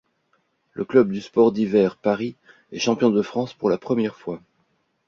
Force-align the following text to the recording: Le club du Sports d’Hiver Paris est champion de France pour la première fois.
Le 0.73 0.83
club 0.83 1.11
du 1.11 1.21
Sports 1.21 1.51
d’Hiver 1.51 1.95
Paris 1.95 2.35
est 2.71 2.79
champion 2.79 3.11
de 3.11 3.21
France 3.21 3.53
pour 3.53 3.69
la 3.69 3.77
première 3.77 4.15
fois. 4.15 4.41